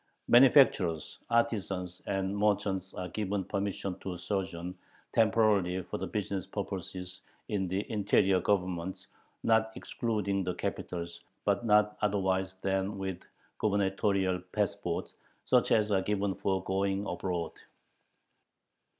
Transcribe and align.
Manufacturers, 0.27 1.19
artisans, 1.29 2.01
and 2.07 2.35
merchants 2.35 2.91
are 2.95 3.07
given 3.09 3.43
permission 3.43 3.95
to 3.99 4.17
sojourn 4.17 4.73
temporarily 5.13 5.83
for 5.83 5.99
business 6.07 6.47
purposes 6.47 7.21
in 7.49 7.67
"the 7.67 7.85
interior 7.87 8.39
Governments, 8.41 9.05
not 9.43 9.71
excluding 9.75 10.43
the 10.43 10.55
capitals, 10.55 11.21
but 11.45 11.67
not 11.67 11.99
otherwise 12.01 12.55
than 12.63 12.97
with 12.97 13.19
gubernatorial 13.59 14.39
passports," 14.53 15.13
such 15.45 15.71
as 15.71 15.91
are 15.91 16.01
given 16.01 16.33
for 16.33 16.63
going 16.63 17.05
abroad. 17.05 17.51